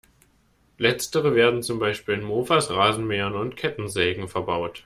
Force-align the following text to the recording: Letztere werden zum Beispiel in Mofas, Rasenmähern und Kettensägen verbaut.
Letztere 0.79 1.35
werden 1.35 1.61
zum 1.61 1.77
Beispiel 1.77 2.15
in 2.15 2.23
Mofas, 2.23 2.71
Rasenmähern 2.71 3.35
und 3.35 3.55
Kettensägen 3.55 4.27
verbaut. 4.27 4.79